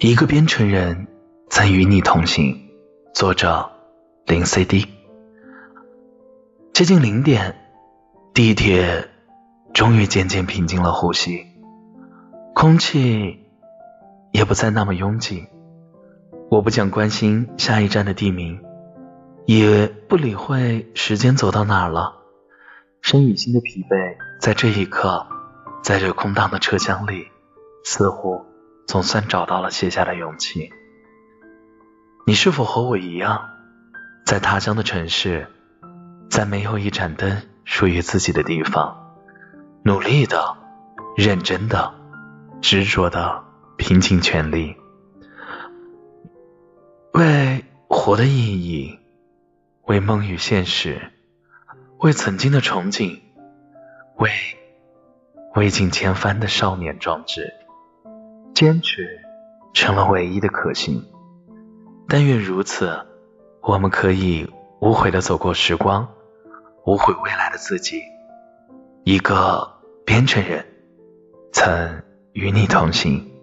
[0.00, 1.06] 一个编程人
[1.48, 2.68] 曾与你同行。
[3.14, 3.70] 作者
[4.26, 4.86] 零 CD。
[6.72, 7.54] 接近零点，
[8.34, 9.08] 地铁
[9.72, 11.46] 终于渐渐平静了呼吸，
[12.54, 13.38] 空气
[14.32, 15.46] 也不再那么拥挤。
[16.50, 18.60] 我不想关心下一站的地名，
[19.46, 22.16] 也不理会时间走到哪儿了。
[23.00, 25.24] 身与心的疲惫，在这一刻，
[25.84, 27.28] 在这空荡的车厢里，
[27.84, 28.44] 似乎
[28.86, 30.70] 总算找到了卸下的勇气。
[32.26, 33.50] 你是否和我一样，
[34.24, 35.46] 在他乡的城市，
[36.30, 39.16] 在没有一盏灯属于自己的地方，
[39.84, 40.56] 努力的、
[41.16, 41.94] 认真的、
[42.62, 43.44] 执着的
[43.76, 44.76] 拼尽全力，
[47.12, 48.98] 为活的意义，
[49.84, 51.12] 为梦与现实，
[51.98, 53.20] 为曾经的憧憬，
[54.16, 54.30] 为
[55.54, 57.52] 未尽千帆的少年壮志，
[58.54, 59.20] 坚持
[59.74, 61.04] 成了唯一的可行。
[62.08, 63.04] 但愿如此，
[63.60, 64.48] 我们可以
[64.80, 66.08] 无悔的走过时光，
[66.86, 68.00] 无悔未来的自己。
[69.02, 69.68] 一个
[70.06, 70.64] 编程人，
[71.52, 72.02] 曾
[72.32, 73.33] 与你同行。